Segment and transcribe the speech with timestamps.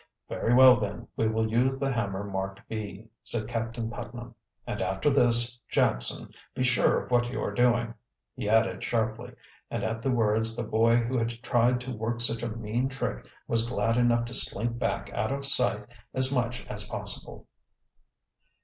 [0.27, 4.33] "Very well then, we will use the hammer marked B," said Captain Putnam.
[4.65, 7.93] "And after this, Jackson, be sure of what you are doing,"
[8.35, 9.35] he added sharply,
[9.69, 13.27] and at the words the boy who had tried to work such a mean trick
[13.47, 17.45] was glad enough to slink back out of sight as much as possible.